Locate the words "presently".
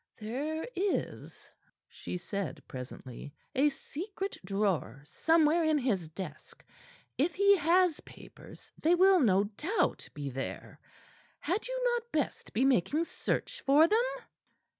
2.67-3.35